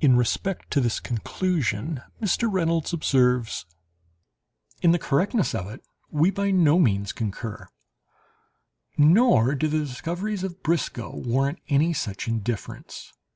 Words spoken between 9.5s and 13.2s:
do the discoveries of Briscoe warrant any such indifference.